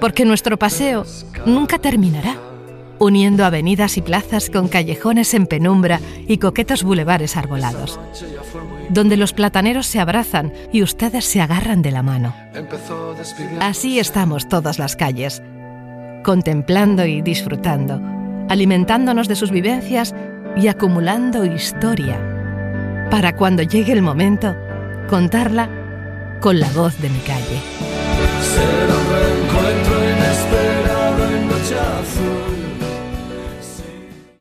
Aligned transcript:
porque 0.00 0.24
nuestro 0.24 0.58
paseo 0.58 1.04
nunca 1.44 1.78
terminará, 1.78 2.36
uniendo 2.98 3.44
avenidas 3.44 3.96
y 3.96 4.02
plazas 4.02 4.50
con 4.50 4.68
callejones 4.68 5.34
en 5.34 5.46
penumbra 5.46 6.00
y 6.26 6.38
coquetos 6.38 6.82
bulevares 6.82 7.36
arbolados, 7.36 8.00
donde 8.88 9.16
los 9.16 9.32
plataneros 9.32 9.86
se 9.86 10.00
abrazan 10.00 10.52
y 10.72 10.82
ustedes 10.82 11.24
se 11.24 11.40
agarran 11.40 11.82
de 11.82 11.90
la 11.90 12.02
mano. 12.02 12.34
Así 13.60 13.98
estamos 13.98 14.48
todas 14.48 14.78
las 14.78 14.96
calles, 14.96 15.42
contemplando 16.24 17.04
y 17.06 17.22
disfrutando, 17.22 18.00
alimentándonos 18.48 19.28
de 19.28 19.36
sus 19.36 19.50
vivencias 19.50 20.14
y 20.56 20.68
acumulando 20.68 21.44
historia, 21.44 22.18
para 23.10 23.36
cuando 23.36 23.62
llegue 23.62 23.92
el 23.92 24.02
momento, 24.02 24.56
contarla 25.08 25.68
con 26.40 26.58
la 26.58 26.68
voz 26.70 26.98
de 27.00 27.08
mi 27.08 27.18
calle. 27.20 27.60